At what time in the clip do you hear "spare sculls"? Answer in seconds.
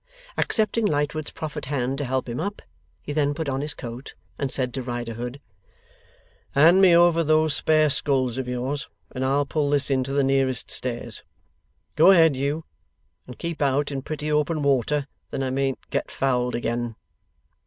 7.53-8.39